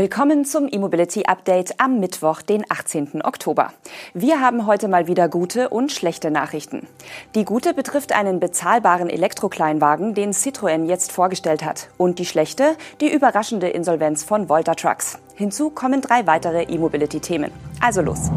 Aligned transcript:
Willkommen 0.00 0.46
zum 0.46 0.66
E-Mobility 0.66 1.24
Update 1.26 1.78
am 1.78 2.00
Mittwoch, 2.00 2.40
den 2.40 2.64
18. 2.66 3.20
Oktober. 3.22 3.70
Wir 4.14 4.40
haben 4.40 4.64
heute 4.64 4.88
mal 4.88 5.06
wieder 5.08 5.28
gute 5.28 5.68
und 5.68 5.92
schlechte 5.92 6.30
Nachrichten. 6.30 6.86
Die 7.34 7.44
gute 7.44 7.74
betrifft 7.74 8.12
einen 8.12 8.40
bezahlbaren 8.40 9.10
Elektrokleinwagen, 9.10 10.14
den 10.14 10.32
Citroën 10.32 10.86
jetzt 10.86 11.12
vorgestellt 11.12 11.66
hat. 11.66 11.90
Und 11.98 12.18
die 12.18 12.24
schlechte, 12.24 12.76
die 13.02 13.12
überraschende 13.12 13.68
Insolvenz 13.68 14.24
von 14.24 14.48
Volta 14.48 14.74
Trucks. 14.74 15.18
Hinzu 15.34 15.68
kommen 15.68 16.00
drei 16.00 16.26
weitere 16.26 16.62
E-Mobility-Themen. 16.62 17.50
Also 17.82 18.00
los. 18.00 18.30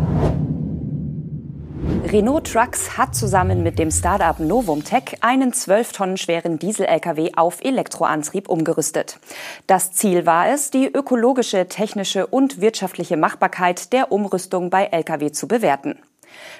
Renault 2.13 2.45
Trucks 2.45 2.95
hat 2.95 3.15
zusammen 3.15 3.63
mit 3.63 3.79
dem 3.79 3.89
Startup 3.89 4.39
Novum 4.39 4.83
Tech 4.83 5.15
einen 5.21 5.51
12 5.51 5.93
Tonnen 5.93 6.17
schweren 6.17 6.59
Diesel-Lkw 6.59 7.31
auf 7.35 7.65
Elektroantrieb 7.65 8.49
umgerüstet. 8.49 9.17
Das 9.65 9.93
Ziel 9.93 10.27
war 10.27 10.47
es, 10.47 10.69
die 10.69 10.85
ökologische, 10.85 11.67
technische 11.67 12.27
und 12.27 12.61
wirtschaftliche 12.61 13.17
Machbarkeit 13.17 13.91
der 13.93 14.11
Umrüstung 14.11 14.69
bei 14.69 14.85
Lkw 14.85 15.31
zu 15.31 15.47
bewerten. 15.47 15.97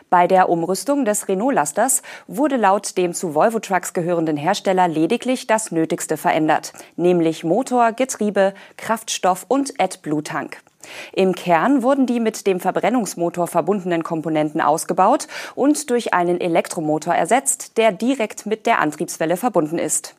Bei 0.09 0.25
der 0.25 0.49
Umrüstung 0.49 1.05
des 1.05 1.27
Renault-Lasters 1.27 2.01
wurde 2.25 2.57
laut 2.57 2.97
dem 2.97 3.13
zu 3.13 3.35
Volvo 3.35 3.59
Trucks 3.59 3.93
gehörenden 3.93 4.37
Hersteller 4.37 4.87
lediglich 4.87 5.45
das 5.45 5.71
Nötigste 5.71 6.17
verändert, 6.17 6.73
nämlich 6.95 7.43
Motor, 7.43 7.91
Getriebe, 7.91 8.55
Kraftstoff 8.77 9.45
und 9.49 9.79
AdBlue-Tank. 9.79 10.63
Im 11.11 11.35
Kern 11.35 11.83
wurden 11.83 12.05
die 12.05 12.19
mit 12.19 12.47
dem 12.47 12.59
Verbrennungsmotor 12.59 13.47
verbundenen 13.47 14.03
Komponenten 14.03 14.61
ausgebaut 14.61 15.27
und 15.55 15.89
durch 15.89 16.13
einen 16.13 16.39
Elektromotor 16.39 17.13
ersetzt, 17.13 17.77
der 17.77 17.91
direkt 17.91 18.45
mit 18.45 18.65
der 18.65 18.79
Antriebswelle 18.79 19.37
verbunden 19.37 19.77
ist. 19.77 20.15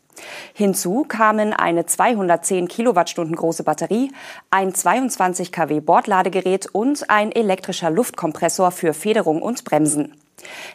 Hinzu 0.52 1.04
kamen 1.06 1.52
eine 1.52 1.86
210 1.86 2.68
Kilowattstunden 2.68 3.34
große 3.34 3.64
Batterie, 3.64 4.12
ein 4.50 4.74
22 4.74 5.52
kW 5.52 5.80
Bordladegerät 5.80 6.66
und 6.72 7.10
ein 7.10 7.32
elektrischer 7.32 7.90
Luftkompressor 7.90 8.70
für 8.70 8.94
Federung 8.94 9.42
und 9.42 9.64
Bremsen. 9.64 10.14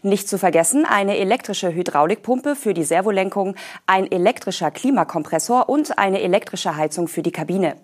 Nicht 0.01 0.27
zu 0.27 0.37
vergessen 0.37 0.85
eine 0.85 1.17
elektrische 1.17 1.73
Hydraulikpumpe 1.73 2.55
für 2.55 2.73
die 2.73 2.83
Servolenkung, 2.83 3.55
ein 3.85 4.11
elektrischer 4.11 4.71
Klimakompressor 4.71 5.69
und 5.69 5.97
eine 5.97 6.21
elektrische 6.21 6.75
Heizung 6.75 7.07
für 7.07 7.21
die 7.21 7.31
Kabine. 7.31 7.75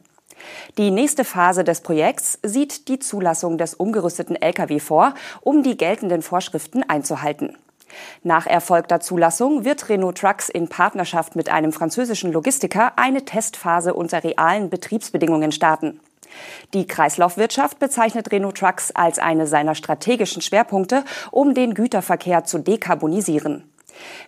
Die 0.78 0.92
nächste 0.92 1.24
Phase 1.24 1.64
des 1.64 1.82
Projekts 1.82 2.40
sieht 2.44 2.88
die 2.88 3.00
Zulassung 3.00 3.58
des 3.58 3.74
umgerüsteten 3.74 4.36
Lkw 4.36 4.80
vor, 4.80 5.14
um 5.42 5.64
die 5.64 5.78
geltenden 5.78 6.22
Vorschriften 6.22 6.84
einzuhalten. 6.84 7.58
Nach 8.24 8.46
erfolgter 8.46 9.00
Zulassung 9.00 9.64
wird 9.64 9.90
Renault 9.90 10.18
Trucks 10.18 10.50
in 10.50 10.68
Partnerschaft 10.68 11.36
mit 11.36 11.50
einem 11.50 11.72
französischen 11.72 12.32
Logistiker 12.32 12.94
eine 12.98 13.24
Testphase 13.26 13.94
unter 13.94 14.24
realen 14.24 14.70
Betriebsbedingungen 14.70 15.52
starten. 15.52 16.00
Die 16.74 16.88
Kreislaufwirtschaft 16.88 17.80
bezeichnet 17.80 18.32
Renault 18.32 18.58
Trucks 18.58 18.92
als 18.92 19.20
eine 19.20 19.48
seiner 19.48 19.76
strategischen 19.76 20.42
Schwerpunkte, 20.42 21.04
um 21.32 21.54
den 21.54 21.74
Güterverkehr 21.74 22.44
zu 22.44 22.60
dekarbonisieren. 22.60 23.64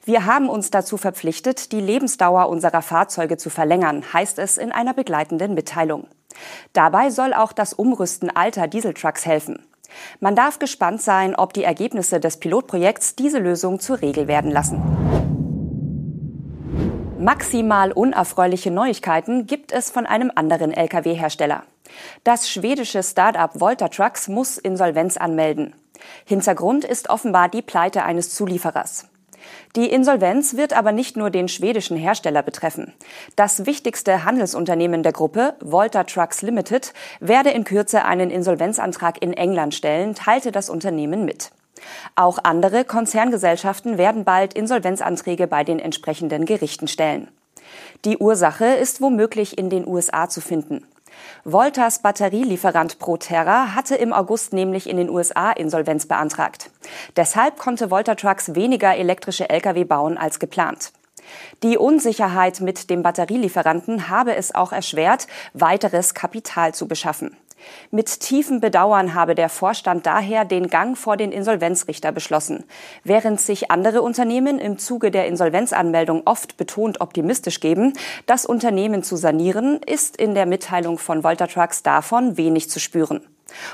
Wir 0.06 0.26
haben 0.26 0.50
uns 0.50 0.72
dazu 0.72 0.98
verpflichtet, 0.98 1.72
die 1.72 1.82
Lebensdauer 1.82 2.50
unserer 2.50 2.82
Fahrzeuge 2.82 3.38
zu 3.38 3.50
verlängern, 3.50 4.04
heißt 4.14 4.40
es 4.40 4.58
in 4.58 4.72
einer 4.72 4.94
begleitenden 4.94 5.54
Mitteilung. 5.54 6.08
Dabei 6.74 7.10
soll 7.10 7.34
auch 7.34 7.52
das 7.52 7.74
Umrüsten 7.74 8.30
alter 8.36 8.68
Dieseltrucks 8.68 9.26
helfen. 9.26 9.66
Man 10.20 10.36
darf 10.36 10.60
gespannt 10.60 11.02
sein, 11.02 11.36
ob 11.36 11.54
die 11.54 11.64
Ergebnisse 11.64 12.20
des 12.20 12.38
Pilotprojekts 12.38 13.16
diese 13.16 13.40
Lösung 13.40 13.80
zur 13.80 14.02
Regel 14.02 14.28
werden 14.28 14.52
lassen. 14.52 14.82
Maximal 17.20 17.92
unerfreuliche 17.92 18.70
Neuigkeiten 18.70 19.48
gibt 19.48 19.72
es 19.72 19.90
von 19.90 20.06
einem 20.06 20.32
anderen 20.36 20.72
Lkw-Hersteller. 20.72 21.64
Das 22.24 22.50
schwedische 22.50 23.02
Start-up 23.02 23.60
Volta 23.60 23.88
Trucks 23.88 24.28
muss 24.28 24.58
Insolvenz 24.58 25.18
anmelden. 25.18 25.74
Hintergrund 26.26 26.86
ist 26.86 27.10
offenbar 27.10 27.50
die 27.50 27.62
Pleite 27.62 28.04
eines 28.04 28.30
Zulieferers. 28.36 29.08
Die 29.76 29.90
Insolvenz 29.90 30.56
wird 30.56 30.74
aber 30.74 30.92
nicht 30.92 31.18
nur 31.18 31.30
den 31.30 31.48
schwedischen 31.48 31.98
Hersteller 31.98 32.44
betreffen. 32.44 32.94
Das 33.36 33.66
wichtigste 33.66 34.24
Handelsunternehmen 34.26 35.04
der 35.04 35.12
Gruppe, 35.12 35.56
Volta 35.62 36.04
Trucks 36.04 36.42
Limited, 36.42 36.94
werde 37.20 37.50
in 37.52 37.64
Kürze 37.64 38.06
einen 38.06 38.30
Insolvenzantrag 38.30 39.22
in 39.22 39.34
England 39.34 39.76
stellen, 39.76 40.16
teilte 40.16 40.52
das 40.52 40.70
Unternehmen 40.70 41.26
mit. 41.26 41.52
Auch 42.16 42.40
andere 42.44 42.86
Konzerngesellschaften 42.86 43.98
werden 43.98 44.24
bald 44.24 44.54
Insolvenzanträge 44.54 45.48
bei 45.48 45.64
den 45.64 45.80
entsprechenden 45.80 46.46
Gerichten 46.46 46.88
stellen. 46.88 47.30
Die 48.06 48.18
Ursache 48.18 48.66
ist 48.66 49.02
womöglich 49.02 49.58
in 49.58 49.70
den 49.70 49.88
USA 49.88 50.30
zu 50.30 50.42
finden. 50.42 50.86
Voltas 51.44 52.02
Batterielieferant 52.02 53.00
Proterra 53.00 53.74
hatte 53.74 53.96
im 53.96 54.14
August 54.14 54.54
nämlich 54.54 54.90
in 54.90 54.98
den 54.98 55.10
USA 55.10 55.52
Insolvenz 55.52 56.06
beantragt. 56.06 56.70
Deshalb 57.16 57.58
konnte 57.58 57.92
Volta 57.92 58.16
Trucks 58.16 58.56
weniger 58.56 58.96
elektrische 58.96 59.50
Lkw 59.50 59.84
bauen 59.84 60.18
als 60.18 60.40
geplant. 60.40 60.92
Die 61.64 61.78
Unsicherheit 61.78 62.62
mit 62.62 62.90
dem 62.90 63.04
Batterielieferanten 63.04 64.10
habe 64.10 64.36
es 64.36 64.56
auch 64.56 64.72
erschwert, 64.72 65.28
weiteres 65.54 66.14
Kapital 66.14 66.74
zu 66.74 66.88
beschaffen. 66.88 67.36
Mit 67.90 68.20
tiefem 68.20 68.62
Bedauern 68.62 69.14
habe 69.14 69.34
der 69.34 69.50
Vorstand 69.50 70.06
daher 70.06 70.46
den 70.46 70.68
Gang 70.68 70.98
vor 70.98 71.18
den 71.18 71.32
Insolvenzrichter 71.32 72.12
beschlossen. 72.12 72.64
Während 73.04 73.42
sich 73.42 73.72
andere 73.72 74.04
Unternehmen 74.04 74.60
im 74.60 74.78
Zuge 74.78 75.12
der 75.12 75.28
Insolvenzanmeldung 75.28 76.22
oft 76.26 76.58
betont 76.58 77.02
optimistisch 77.02 77.60
geben, 77.60 77.94
das 78.26 78.46
Unternehmen 78.46 79.04
zu 79.04 79.16
sanieren, 79.16 79.82
ist 79.86 80.18
in 80.18 80.36
der 80.36 80.46
Mitteilung 80.46 80.98
von 80.98 81.24
Volta 81.24 81.48
Trucks 81.48 81.84
davon 81.84 82.38
wenig 82.38 82.70
zu 82.70 82.80
spüren. 82.80 83.22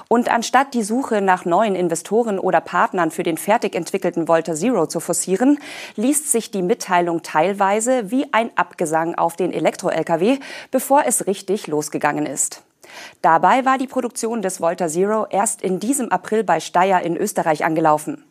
Und 0.07 0.29
anstatt 0.29 0.73
die 0.73 0.83
Suche 0.83 1.21
nach 1.21 1.45
neuen 1.45 1.75
Investoren 1.75 2.39
oder 2.39 2.61
Partnern 2.61 3.11
für 3.11 3.23
den 3.23 3.37
fertig 3.37 3.75
entwickelten 3.75 4.27
Volta 4.27 4.53
Zero 4.53 4.87
zu 4.87 4.99
forcieren, 4.99 5.59
liest 5.95 6.31
sich 6.31 6.51
die 6.51 6.61
Mitteilung 6.61 7.21
teilweise 7.23 8.11
wie 8.11 8.31
ein 8.31 8.51
Abgesang 8.55 9.15
auf 9.15 9.35
den 9.35 9.51
Elektro-Lkw, 9.51 10.39
bevor 10.71 11.03
es 11.05 11.27
richtig 11.27 11.67
losgegangen 11.67 12.25
ist. 12.25 12.63
Dabei 13.21 13.65
war 13.65 13.77
die 13.77 13.87
Produktion 13.87 14.41
des 14.41 14.61
Volta 14.61 14.87
Zero 14.87 15.25
erst 15.29 15.61
in 15.61 15.79
diesem 15.79 16.11
April 16.11 16.43
bei 16.43 16.59
Steyr 16.59 17.01
in 17.01 17.17
Österreich 17.17 17.65
angelaufen. 17.65 18.23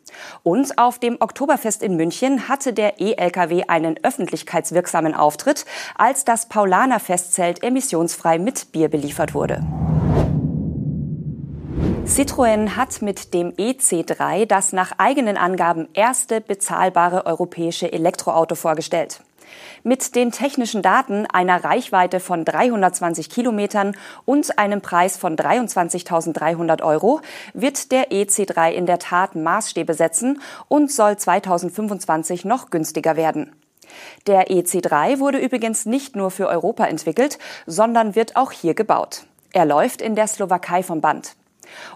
Und 0.43 0.77
auf 0.77 0.99
dem 0.99 1.17
Oktoberfest 1.19 1.81
in 1.81 1.95
München 1.95 2.47
hatte 2.47 2.71
der 2.73 2.99
E-Lkw 2.99 3.63
einen 3.67 3.99
öffentlichkeitswirksamen 4.03 5.15
Auftritt, 5.15 5.65
als 5.95 6.23
das 6.23 6.47
Paulaner 6.49 6.99
Festzelt 6.99 7.63
emissionsfrei 7.63 8.37
mit 8.37 8.71
Bier 8.71 8.89
beliefert 8.89 9.33
wurde. 9.33 9.63
Citroën 12.05 12.75
hat 12.75 13.01
mit 13.01 13.33
dem 13.33 13.53
EC3 13.53 14.45
das 14.45 14.73
nach 14.73 14.91
eigenen 14.97 15.37
Angaben 15.37 15.87
erste 15.93 16.41
bezahlbare 16.41 17.25
europäische 17.25 17.93
Elektroauto 17.93 18.55
vorgestellt. 18.55 19.21
Mit 19.83 20.13
den 20.13 20.31
technischen 20.31 20.81
Daten 20.81 21.25
einer 21.25 21.63
Reichweite 21.63 22.19
von 22.19 22.43
320 22.43 23.29
Kilometern 23.29 23.95
und 24.25 24.59
einem 24.59 24.81
Preis 24.81 25.15
von 25.15 25.37
23.300 25.37 26.83
Euro 26.83 27.21
wird 27.53 27.93
der 27.93 28.11
EC3 28.11 28.71
in 28.71 28.85
der 28.85 28.99
Tat 28.99 29.35
Maßstäbe 29.35 29.93
setzen 29.93 30.41
und 30.67 30.91
soll 30.91 31.15
2025 31.15 32.43
noch 32.43 32.69
günstiger 32.69 33.15
werden. 33.15 33.55
Der 34.27 34.49
EC3 34.49 35.19
wurde 35.19 35.37
übrigens 35.37 35.85
nicht 35.85 36.17
nur 36.17 36.31
für 36.31 36.49
Europa 36.49 36.85
entwickelt, 36.85 37.39
sondern 37.65 38.13
wird 38.15 38.35
auch 38.35 38.51
hier 38.51 38.73
gebaut. 38.73 39.25
Er 39.53 39.65
läuft 39.65 40.01
in 40.01 40.15
der 40.15 40.27
Slowakei 40.27 40.83
vom 40.83 40.99
Band. 40.99 41.35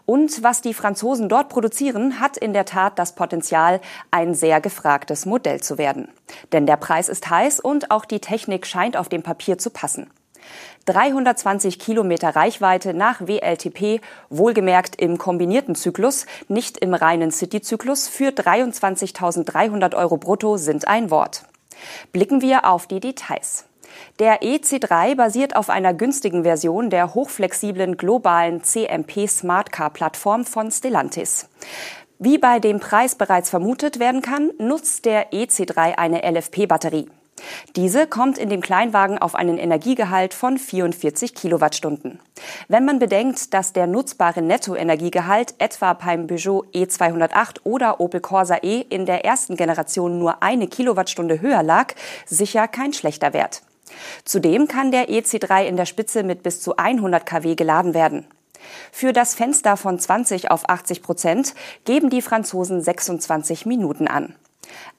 Und 0.06 0.44
was 0.44 0.62
die 0.62 0.74
Franzosen 0.74 1.30
dort 1.30 1.50
produzieren, 1.50 2.20
hat 2.20 2.38
in 2.38 2.54
der 2.54 2.66
Tat 2.66 2.98
das 3.00 3.16
Potenzial, 3.16 3.82
ein 4.12 4.34
sehr 4.34 4.62
gefragtes 4.62 5.26
Modell 5.26 5.62
zu 5.62 5.78
werden. 5.78 6.10
Denn 6.52 6.66
der 6.66 6.78
Preis 6.78 7.10
ist 7.10 7.30
heiß 7.30 7.60
und 7.60 7.92
auch 7.92 8.06
die 8.06 8.20
Technik 8.20 8.66
scheint 8.66 8.98
auf 8.98 9.10
dem 9.10 9.24
Papier 9.24 9.58
zu 9.58 9.70
passen. 9.70 10.10
320 10.86 11.80
Kilometer 11.80 12.36
Reichweite 12.36 12.94
nach 12.94 13.22
WLTP, 13.22 14.02
wohlgemerkt 14.30 14.96
im 14.96 15.18
kombinierten 15.18 15.76
Zyklus, 15.76 16.26
nicht 16.48 16.78
im 16.78 16.94
reinen 16.94 17.32
City-Zyklus, 17.32 18.08
für 18.08 18.30
23.300 18.30 19.96
Euro 19.96 20.18
brutto 20.18 20.56
sind 20.56 20.88
ein 20.88 21.12
Wort. 21.12 21.44
Blicken 22.14 22.42
wir 22.42 22.66
auf 22.66 22.88
die 22.88 23.02
Details. 23.02 23.66
Der 24.20 24.42
EC3 24.42 25.16
basiert 25.16 25.56
auf 25.56 25.70
einer 25.70 25.94
günstigen 25.94 26.44
Version 26.44 26.90
der 26.90 27.14
hochflexiblen 27.14 27.98
globalen 27.98 28.64
CMP 28.64 29.28
Smart 29.28 29.72
Car 29.72 29.92
Plattform 29.92 30.46
von 30.46 30.72
Stellantis. 30.72 31.50
Wie 32.20 32.38
bei 32.38 32.60
dem 32.60 32.80
Preis 32.80 33.16
bereits 33.16 33.50
vermutet 33.50 34.00
werden 34.00 34.22
kann, 34.22 34.52
nutzt 34.58 35.06
der 35.06 35.32
EC3 35.32 35.98
eine 35.98 36.24
LFP-Batterie. 36.24 37.08
Diese 37.76 38.08
kommt 38.08 38.38
in 38.38 38.50
dem 38.50 38.62
Kleinwagen 38.62 39.20
auf 39.20 39.36
einen 39.36 39.58
Energiegehalt 39.58 40.34
von 40.34 40.58
44 40.58 41.36
Kilowattstunden. 41.36 42.20
Wenn 42.68 42.86
man 42.86 43.00
bedenkt, 43.00 43.54
dass 43.54 43.74
der 43.74 43.88
nutzbare 43.88 44.42
Nettoenergiegehalt 44.42 45.56
etwa 45.60 45.94
beim 45.94 46.28
Peugeot 46.28 46.66
E208 46.74 47.60
oder 47.64 48.00
Opel 48.00 48.22
Corsa 48.22 48.58
E 48.64 48.82
in 48.90 49.06
der 49.06 49.26
ersten 49.26 49.56
Generation 49.56 50.18
nur 50.18 50.42
eine 50.42 50.68
Kilowattstunde 50.68 51.42
höher 51.42 51.64
lag, 51.64 51.94
sicher 52.26 52.68
kein 52.68 52.94
schlechter 52.94 53.34
Wert. 53.34 53.62
Zudem 54.26 54.68
kann 54.68 54.92
der 54.92 55.10
EC3 55.10 55.66
in 55.66 55.78
der 55.78 55.86
Spitze 55.86 56.24
mit 56.24 56.44
bis 56.44 56.62
zu 56.62 56.78
100 56.78 57.26
kW 57.26 57.56
geladen 57.56 57.94
werden. 57.94 58.28
Für 58.92 59.14
das 59.14 59.36
Fenster 59.36 59.78
von 59.78 60.00
20 60.00 60.52
auf 60.52 60.70
80 60.70 61.02
Prozent 61.02 61.56
geben 61.86 62.10
die 62.10 62.22
Franzosen 62.22 62.82
26 62.82 63.66
Minuten 63.66 64.08
an. 64.08 64.36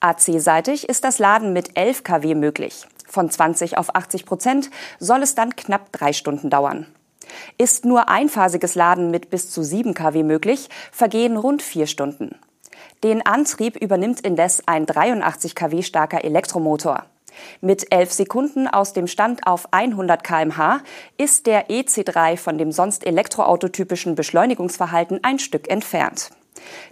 AC-seitig 0.01 0.89
ist 0.89 1.05
das 1.05 1.19
Laden 1.19 1.53
mit 1.53 1.77
11 1.77 2.05
kW 2.05 2.35
möglich. 2.35 2.87
Von 3.07 3.31
20 3.31 3.79
auf 3.79 3.95
80 3.95 4.27
Prozent 4.27 4.71
soll 4.99 5.23
es 5.23 5.35
dann 5.35 5.57
knapp 5.57 5.93
drei 5.93 6.13
Stunden 6.13 6.51
dauern. 6.51 6.87
Ist 7.59 7.85
nur 7.85 8.09
einphasiges 8.09 8.75
Laden 8.75 9.11
mit 9.11 9.31
bis 9.31 9.51
zu 9.51 9.63
7 9.63 9.95
kW 9.95 10.23
möglich, 10.23 10.69
vergehen 10.93 11.37
rund 11.37 11.63
vier 11.63 11.87
Stunden. 11.87 12.37
Den 13.05 13.25
Antrieb 13.25 13.77
übernimmt 13.77 14.21
indes 14.21 14.67
ein 14.67 14.87
83 14.87 15.55
kW 15.55 15.83
starker 15.83 16.25
Elektromotor. 16.25 17.05
Mit 17.61 17.93
11 17.93 18.13
Sekunden 18.13 18.69
aus 18.69 18.93
dem 18.93 19.07
Stand 19.07 19.47
auf 19.47 19.73
100 19.73 20.23
kmh 20.23 20.81
ist 21.17 21.47
der 21.47 21.69
EC3 21.69 22.37
von 22.37 22.59
dem 22.59 22.73
sonst 22.73 23.07
elektroautotypischen 23.07 24.15
Beschleunigungsverhalten 24.15 25.21
ein 25.23 25.39
Stück 25.39 25.69
entfernt. 25.71 26.31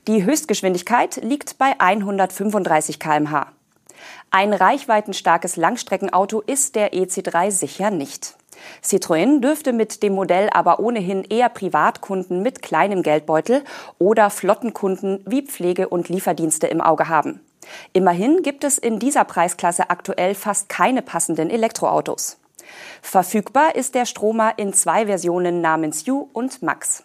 Die 0.07 0.25
Höchstgeschwindigkeit 0.25 1.17
liegt 1.17 1.59
bei 1.59 1.75
135 1.79 3.01
kmh. 3.01 3.47
Ein 4.31 4.53
reichweitenstarkes 4.53 5.57
Langstreckenauto 5.57 6.41
ist 6.41 6.75
der 6.75 6.93
EC3 6.93 7.51
sicher 7.51 7.91
nicht. 7.91 8.37
Citroën 8.83 9.41
dürfte 9.41 9.73
mit 9.73 10.03
dem 10.03 10.15
Modell 10.15 10.49
aber 10.51 10.81
ohnehin 10.81 11.25
eher 11.25 11.49
Privatkunden 11.49 12.43
mit 12.43 12.63
kleinem 12.63 13.03
Geldbeutel 13.03 13.65
oder 13.99 14.31
Flottenkunden 14.31 15.23
wie 15.27 15.43
Pflege- 15.43 15.89
und 15.89 16.09
Lieferdienste 16.09 16.67
im 16.67 16.81
Auge 16.81 17.09
haben. 17.09 17.41
Immerhin 17.93 18.43
gibt 18.43 18.65
es 18.65 18.79
in 18.79 18.99
dieser 18.99 19.25
Preisklasse 19.25 19.91
aktuell 19.91 20.35
fast 20.35 20.69
keine 20.69 21.03
passenden 21.03 21.51
Elektroautos. 21.51 22.39
Verfügbar 23.03 23.75
ist 23.75 23.95
der 23.95 24.07
Stromer 24.07 24.55
in 24.59 24.73
zwei 24.73 25.07
Versionen 25.07 25.61
namens 25.61 26.07
U 26.09 26.29
und 26.33 26.63
Max. 26.63 27.05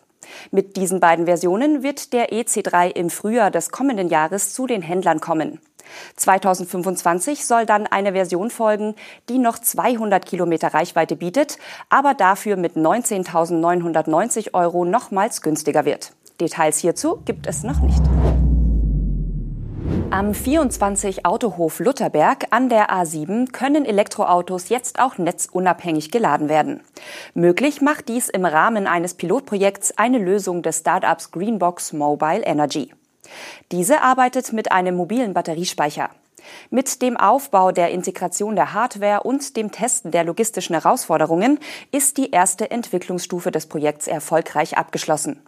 Mit 0.51 0.77
diesen 0.77 0.99
beiden 0.99 1.25
Versionen 1.25 1.83
wird 1.83 2.13
der 2.13 2.31
EC3 2.31 2.91
im 2.91 3.09
Frühjahr 3.09 3.51
des 3.51 3.69
kommenden 3.71 4.09
Jahres 4.09 4.53
zu 4.53 4.67
den 4.67 4.81
Händlern 4.81 5.19
kommen. 5.19 5.59
2025 6.15 7.45
soll 7.45 7.65
dann 7.65 7.87
eine 7.87 8.13
Version 8.13 8.49
folgen, 8.49 8.95
die 9.29 9.39
noch 9.39 9.59
200 9.59 10.25
Kilometer 10.25 10.73
Reichweite 10.73 11.15
bietet, 11.15 11.57
aber 11.89 12.13
dafür 12.13 12.55
mit 12.55 12.75
19.990 12.75 14.53
Euro 14.53 14.85
nochmals 14.85 15.41
günstiger 15.41 15.85
wird. 15.85 16.13
Details 16.39 16.77
hierzu 16.77 17.21
gibt 17.25 17.45
es 17.47 17.63
noch 17.63 17.81
nicht. 17.81 18.01
Am 20.11 20.33
24 20.33 21.25
Autohof 21.25 21.79
Lutherberg 21.79 22.47
an 22.49 22.67
der 22.67 22.89
A7 22.89 23.49
können 23.53 23.85
Elektroautos 23.85 24.67
jetzt 24.67 24.99
auch 24.99 25.17
netzunabhängig 25.17 26.11
geladen 26.11 26.49
werden. 26.49 26.81
Möglich 27.33 27.79
macht 27.79 28.09
dies 28.09 28.27
im 28.27 28.43
Rahmen 28.43 28.87
eines 28.87 29.13
Pilotprojekts 29.13 29.97
eine 29.97 30.17
Lösung 30.17 30.63
des 30.63 30.79
Startups 30.79 31.31
Greenbox 31.31 31.93
Mobile 31.93 32.43
Energy. 32.43 32.93
Diese 33.71 34.01
arbeitet 34.01 34.51
mit 34.51 34.73
einem 34.73 34.95
mobilen 34.95 35.33
Batteriespeicher. 35.33 36.09
Mit 36.69 37.01
dem 37.01 37.15
Aufbau 37.15 37.71
der 37.71 37.91
Integration 37.91 38.57
der 38.57 38.73
Hardware 38.73 39.23
und 39.23 39.55
dem 39.55 39.71
Testen 39.71 40.11
der 40.11 40.25
logistischen 40.25 40.75
Herausforderungen 40.75 41.57
ist 41.93 42.17
die 42.17 42.31
erste 42.31 42.69
Entwicklungsstufe 42.69 43.49
des 43.49 43.67
Projekts 43.67 44.07
erfolgreich 44.07 44.77
abgeschlossen. 44.77 45.41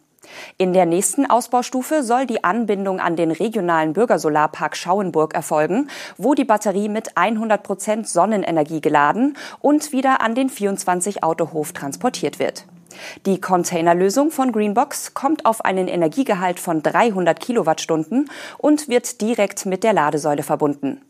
In 0.58 0.74
der 0.74 0.86
nächsten 0.86 1.30
Ausbaustufe 1.30 2.04
soll 2.04 2.26
die 2.26 2.44
Anbindung 2.44 3.00
an 3.00 3.16
den 3.16 3.32
regionalen 3.32 3.94
Bürgersolarpark 3.94 4.76
Schauenburg 4.76 5.34
erfolgen, 5.34 5.90
wo 6.18 6.34
die 6.34 6.46
Batterie 6.46 6.90
mit 6.90 7.18
100 7.18 7.64
Prozent 7.64 8.08
Sonnenenergie 8.08 8.82
geladen 8.82 9.38
und 9.60 9.92
wieder 9.92 10.22
an 10.22 10.36
den 10.36 10.50
24 10.50 11.24
Autohof 11.24 11.74
transportiert 11.74 12.40
wird. 12.40 12.66
Die 13.26 13.42
Containerlösung 13.42 14.32
von 14.32 14.52
Greenbox 14.52 15.14
kommt 15.14 15.46
auf 15.46 15.66
einen 15.66 15.88
Energiegehalt 15.88 16.60
von 16.60 16.84
300 16.84 17.40
Kilowattstunden 17.40 18.30
und 18.58 18.88
wird 18.88 19.22
direkt 19.22 19.66
mit 19.66 19.84
der 19.84 19.94
Ladesäule 19.94 20.44
verbunden. 20.44 21.02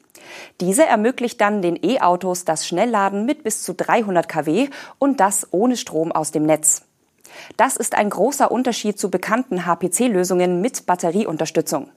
Diese 0.62 0.86
ermöglicht 0.86 1.42
dann 1.42 1.62
den 1.62 1.78
E-Autos 1.84 2.46
das 2.46 2.68
Schnellladen 2.68 3.26
mit 3.26 3.44
bis 3.44 3.64
zu 3.64 3.74
300 3.74 4.28
kW 4.30 4.70
und 5.00 5.20
das 5.20 5.48
ohne 5.52 5.78
Strom 5.78 6.12
aus 6.12 6.32
dem 6.32 6.44
Netz. 6.44 6.84
Das 7.58 7.78
ist 7.78 7.96
ein 7.96 8.10
großer 8.10 8.52
Unterschied 8.52 9.00
zu 9.00 9.10
bekannten 9.10 9.66
HPC-Lösungen 9.66 10.62
mit 10.62 10.86
Batterieunterstützung. 10.86 11.90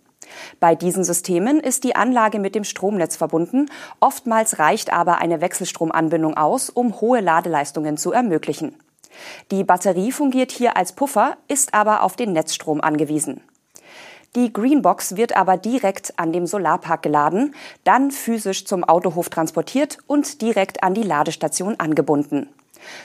Bei 0.60 0.74
diesen 0.74 1.04
Systemen 1.04 1.60
ist 1.60 1.84
die 1.84 1.96
Anlage 1.96 2.38
mit 2.38 2.54
dem 2.54 2.64
Stromnetz 2.64 3.16
verbunden, 3.16 3.70
oftmals 4.00 4.58
reicht 4.58 4.92
aber 4.92 5.18
eine 5.18 5.40
Wechselstromanbindung 5.40 6.36
aus, 6.36 6.70
um 6.70 7.00
hohe 7.00 7.20
Ladeleistungen 7.20 7.96
zu 7.96 8.12
ermöglichen. 8.12 8.74
Die 9.50 9.64
Batterie 9.64 10.12
fungiert 10.12 10.52
hier 10.52 10.76
als 10.76 10.92
Puffer, 10.92 11.36
ist 11.48 11.74
aber 11.74 12.02
auf 12.02 12.16
den 12.16 12.32
Netzstrom 12.32 12.80
angewiesen. 12.80 13.40
Die 14.34 14.52
Greenbox 14.52 15.16
wird 15.16 15.34
aber 15.34 15.56
direkt 15.56 16.18
an 16.18 16.32
dem 16.32 16.46
Solarpark 16.46 17.02
geladen, 17.02 17.54
dann 17.84 18.10
physisch 18.10 18.66
zum 18.66 18.84
Autohof 18.84 19.30
transportiert 19.30 19.98
und 20.06 20.42
direkt 20.42 20.82
an 20.82 20.92
die 20.92 21.02
Ladestation 21.02 21.80
angebunden. 21.80 22.50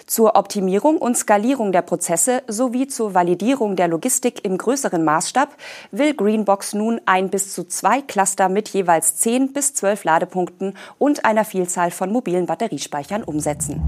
Zur 0.05 0.35
Optimierung 0.35 0.97
und 0.97 1.17
Skalierung 1.17 1.71
der 1.71 1.81
Prozesse 1.81 2.43
sowie 2.47 2.87
zur 2.87 3.13
Validierung 3.13 3.75
der 3.75 3.87
Logistik 3.87 4.43
im 4.45 4.57
größeren 4.57 5.03
Maßstab 5.03 5.49
will 5.91 6.13
Greenbox 6.13 6.73
nun 6.73 7.01
ein 7.05 7.29
bis 7.29 7.53
zu 7.53 7.63
zwei 7.63 8.01
Cluster 8.01 8.49
mit 8.49 8.69
jeweils 8.69 9.17
10 9.17 9.53
bis 9.53 9.73
12 9.73 10.03
Ladepunkten 10.03 10.75
und 10.97 11.25
einer 11.25 11.45
Vielzahl 11.45 11.91
von 11.91 12.11
mobilen 12.11 12.45
Batteriespeichern 12.45 13.23
umsetzen. 13.23 13.81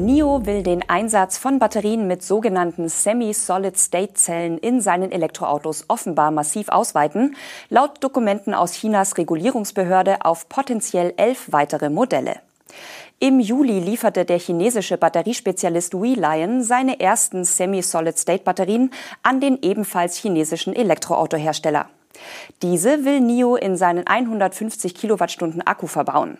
NIO 0.00 0.46
will 0.46 0.62
den 0.62 0.88
Einsatz 0.88 1.36
von 1.36 1.58
Batterien 1.58 2.06
mit 2.06 2.22
sogenannten 2.22 2.88
Semi-Solid-State-Zellen 2.88 4.56
in 4.56 4.80
seinen 4.80 5.12
Elektroautos 5.12 5.84
offenbar 5.88 6.30
massiv 6.30 6.68
ausweiten, 6.68 7.36
laut 7.68 8.02
Dokumenten 8.02 8.54
aus 8.54 8.72
Chinas 8.72 9.18
Regulierungsbehörde 9.18 10.24
auf 10.24 10.48
potenziell 10.48 11.12
elf 11.16 11.48
weitere 11.50 11.90
Modelle. 11.90 12.40
Im 13.18 13.38
Juli 13.38 13.80
lieferte 13.80 14.24
der 14.24 14.38
chinesische 14.38 14.96
Batteriespezialist 14.96 15.94
WeLion 15.94 16.62
seine 16.62 17.00
ersten 17.00 17.44
Semi-Solid-State-Batterien 17.44 18.90
an 19.22 19.40
den 19.40 19.58
ebenfalls 19.60 20.16
chinesischen 20.16 20.74
Elektroautohersteller. 20.74 21.90
Diese 22.62 23.04
will 23.04 23.20
NIO 23.20 23.56
in 23.56 23.76
seinen 23.76 24.06
150 24.06 24.94
Kilowattstunden 24.94 25.60
Akku 25.66 25.86
verbauen. 25.86 26.38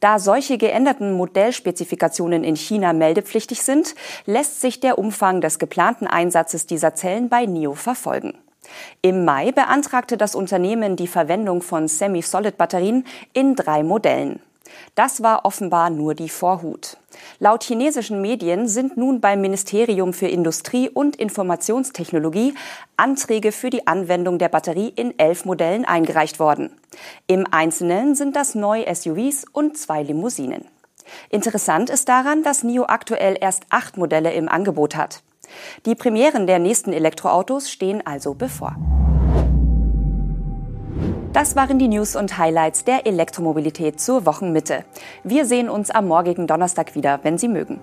Da 0.00 0.18
solche 0.18 0.58
geänderten 0.58 1.12
Modellspezifikationen 1.12 2.44
in 2.44 2.56
China 2.56 2.92
meldepflichtig 2.92 3.62
sind, 3.62 3.94
lässt 4.26 4.60
sich 4.60 4.80
der 4.80 4.98
Umfang 4.98 5.40
des 5.40 5.58
geplanten 5.58 6.06
Einsatzes 6.06 6.66
dieser 6.66 6.94
Zellen 6.94 7.28
bei 7.28 7.46
NIO 7.46 7.74
verfolgen. 7.74 8.34
Im 9.00 9.24
Mai 9.24 9.52
beantragte 9.52 10.16
das 10.16 10.34
Unternehmen 10.34 10.96
die 10.96 11.06
Verwendung 11.06 11.62
von 11.62 11.88
Semi-Solid-Batterien 11.88 13.06
in 13.32 13.54
drei 13.54 13.82
Modellen. 13.82 14.40
Das 14.94 15.22
war 15.22 15.44
offenbar 15.44 15.90
nur 15.90 16.14
die 16.14 16.28
Vorhut. 16.28 16.96
Laut 17.38 17.64
chinesischen 17.64 18.20
Medien 18.20 18.68
sind 18.68 18.96
nun 18.96 19.20
beim 19.20 19.40
Ministerium 19.40 20.12
für 20.12 20.28
Industrie 20.28 20.88
und 20.88 21.16
Informationstechnologie 21.16 22.54
Anträge 22.96 23.52
für 23.52 23.70
die 23.70 23.86
Anwendung 23.86 24.38
der 24.38 24.48
Batterie 24.48 24.92
in 24.94 25.18
elf 25.18 25.44
Modellen 25.44 25.84
eingereicht 25.84 26.38
worden. 26.38 26.70
Im 27.26 27.46
Einzelnen 27.50 28.14
sind 28.14 28.36
das 28.36 28.54
neue 28.54 28.92
SUVs 28.94 29.44
und 29.52 29.76
zwei 29.76 30.02
Limousinen. 30.02 30.66
Interessant 31.30 31.90
ist 31.90 32.08
daran, 32.08 32.42
dass 32.42 32.62
NIO 32.62 32.84
aktuell 32.86 33.36
erst 33.40 33.64
acht 33.70 33.96
Modelle 33.96 34.32
im 34.32 34.48
Angebot 34.48 34.96
hat. 34.96 35.22
Die 35.84 35.94
Premieren 35.94 36.46
der 36.46 36.58
nächsten 36.58 36.92
Elektroautos 36.92 37.70
stehen 37.70 38.06
also 38.06 38.34
bevor. 38.34 38.76
Das 41.32 41.56
waren 41.56 41.78
die 41.78 41.88
News 41.88 42.14
und 42.14 42.36
Highlights 42.36 42.84
der 42.84 43.06
Elektromobilität 43.06 43.98
zur 43.98 44.26
Wochenmitte. 44.26 44.84
Wir 45.24 45.46
sehen 45.46 45.70
uns 45.70 45.90
am 45.90 46.06
morgigen 46.06 46.46
Donnerstag 46.46 46.94
wieder, 46.94 47.20
wenn 47.22 47.38
Sie 47.38 47.48
mögen. 47.48 47.80